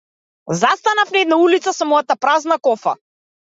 Застанав 0.47 1.11
на 1.13 1.21
една 1.25 1.37
улица 1.49 1.75
со 1.81 1.89
мојата 1.93 2.19
празна 2.27 2.61
кофа. 2.71 2.99